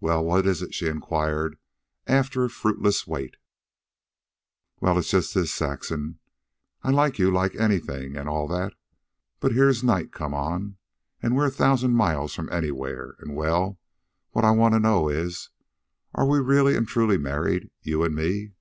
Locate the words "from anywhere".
12.34-13.16